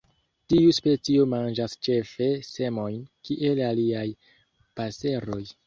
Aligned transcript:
Tiu 0.53 0.69
specio 0.77 1.25
manĝas 1.33 1.75
ĉefe 1.89 2.31
semojn, 2.49 2.97
kiel 3.29 3.65
aliaj 3.69 4.07
paseroj. 4.81 5.43